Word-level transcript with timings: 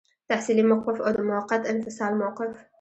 تحصیلي 0.29 0.63
موقف 0.71 0.97
او 1.05 1.11
د 1.17 1.19
موقت 1.31 1.61
انفصال 1.73 2.11
موقف. 2.21 2.51